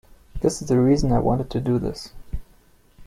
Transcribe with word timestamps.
This 0.41 0.63
is 0.63 0.67
the 0.67 0.79
reason 0.81 1.11
I 1.11 1.19
wanted 1.19 1.51
to 1.51 1.59
do 1.59 1.77
this. 1.77 2.11